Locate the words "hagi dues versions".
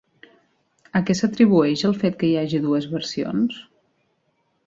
2.41-3.61